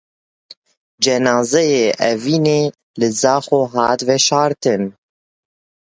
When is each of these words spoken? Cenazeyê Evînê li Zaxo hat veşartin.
Cenazeyê 1.01 1.85
Evînê 2.11 2.61
li 2.99 3.09
Zaxo 3.19 3.61
hat 3.73 3.99
veşartin. 4.07 4.83